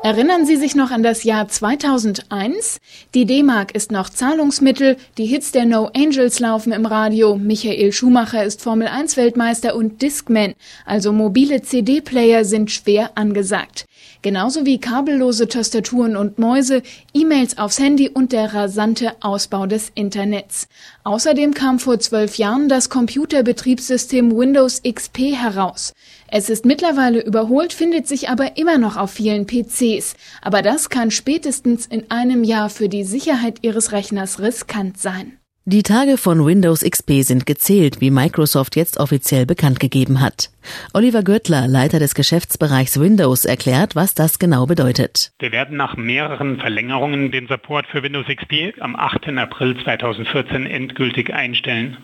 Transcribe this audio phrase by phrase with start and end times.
[0.00, 2.78] Erinnern Sie sich noch an das Jahr 2001?
[3.14, 8.44] Die D-Mark ist noch Zahlungsmittel, die Hits der No Angels laufen im Radio, Michael Schumacher
[8.44, 10.54] ist Formel 1 Weltmeister und Discman,
[10.86, 13.86] also mobile CD-Player sind schwer angesagt.
[14.22, 16.82] Genauso wie kabellose Tastaturen und Mäuse,
[17.14, 20.68] E-Mails aufs Handy und der rasante Ausbau des Internets.
[21.04, 25.92] Außerdem kam vor zwölf Jahren das Computerbetriebssystem Windows XP heraus.
[26.30, 29.46] Es ist mittlerweile überholt, findet sich aber immer noch auf vielen
[29.88, 30.16] PCs.
[30.42, 35.32] Aber das kann spätestens in einem Jahr für die Sicherheit Ihres Rechners riskant sein.
[35.64, 40.48] Die Tage von Windows XP sind gezählt, wie Microsoft jetzt offiziell bekannt gegeben hat.
[40.94, 45.32] Oliver Görtler, Leiter des Geschäftsbereichs Windows, erklärt, was das genau bedeutet.
[45.38, 49.28] Wir werden nach mehreren Verlängerungen den Support für Windows XP am 8.
[49.36, 51.98] April 2014 endgültig einstellen.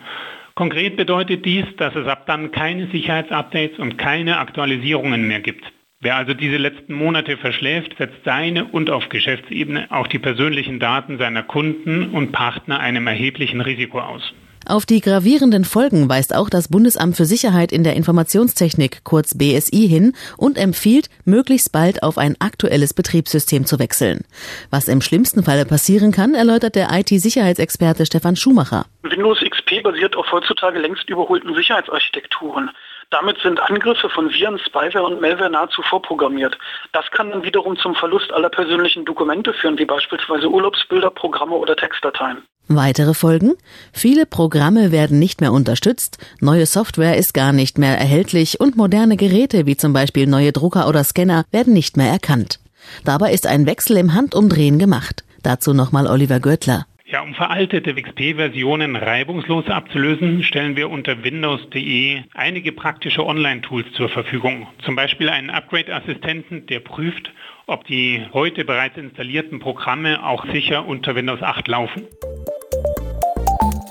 [0.55, 5.65] Konkret bedeutet dies, dass es ab dann keine Sicherheitsupdates und keine Aktualisierungen mehr gibt.
[6.05, 11.17] Wer also diese letzten Monate verschläft, setzt seine und auf Geschäftsebene auch die persönlichen Daten
[11.17, 14.35] seiner Kunden und Partner einem erheblichen Risiko aus.
[14.67, 19.89] Auf die gravierenden Folgen weist auch das Bundesamt für Sicherheit in der Informationstechnik kurz BSI
[19.89, 24.27] hin und empfiehlt, möglichst bald auf ein aktuelles Betriebssystem zu wechseln.
[24.69, 28.85] Was im schlimmsten Falle passieren kann, erläutert der IT-Sicherheitsexperte Stefan Schumacher.
[29.05, 32.71] Windows XP basiert auf heutzutage längst überholten Sicherheitsarchitekturen.
[33.15, 36.59] Damit sind Angriffe von Viren, Spyware und Malware nahezu vorprogrammiert.
[36.93, 41.77] Das kann dann wiederum zum Verlust aller persönlichen Dokumente führen, wie beispielsweise Urlaubsbilder, Programme oder
[41.77, 42.39] Textdateien.
[42.67, 43.53] Weitere Folgen?
[43.93, 49.17] Viele Programme werden nicht mehr unterstützt, neue Software ist gar nicht mehr erhältlich und moderne
[49.17, 52.59] Geräte wie zum Beispiel neue Drucker oder Scanner werden nicht mehr erkannt.
[53.05, 55.23] Dabei ist ein Wechsel im Handumdrehen gemacht.
[55.45, 56.87] Dazu nochmal Oliver Görtler.
[57.15, 64.67] Ja, um veraltete XP-Versionen reibungslos abzulösen, stellen wir unter windows.de einige praktische Online-Tools zur Verfügung.
[64.85, 67.33] Zum Beispiel einen Upgrade-Assistenten, der prüft,
[67.69, 72.03] ob die heute bereits installierten Programme auch sicher unter Windows 8 laufen.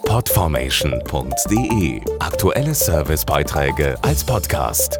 [0.05, 4.99] Podformation.de Aktuelle Servicebeiträge als Podcast.